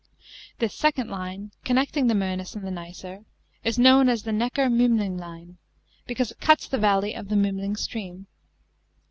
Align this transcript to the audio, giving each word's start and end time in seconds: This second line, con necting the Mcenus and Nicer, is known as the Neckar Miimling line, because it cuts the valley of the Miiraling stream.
This 0.57 0.73
second 0.73 1.11
line, 1.11 1.51
con 1.63 1.75
necting 1.75 2.07
the 2.07 2.15
Mcenus 2.15 2.55
and 2.55 2.63
Nicer, 2.73 3.23
is 3.63 3.77
known 3.77 4.09
as 4.09 4.23
the 4.23 4.31
Neckar 4.31 4.67
Miimling 4.67 5.19
line, 5.19 5.59
because 6.07 6.31
it 6.31 6.41
cuts 6.41 6.67
the 6.67 6.79
valley 6.79 7.13
of 7.15 7.29
the 7.29 7.35
Miiraling 7.35 7.77
stream. 7.77 8.25